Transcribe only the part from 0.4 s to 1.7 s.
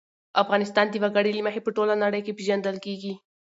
افغانستان د وګړي له مخې په